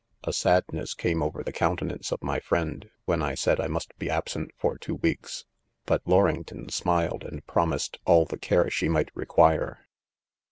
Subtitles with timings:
[0.23, 4.49] '"A sadness came over the countenance of my friend, when 1 said I^must he absent
[4.57, 5.45] for two weeks;
[5.85, 9.75] but Loringtota smiled, and prom ises all the care she mightVraquire.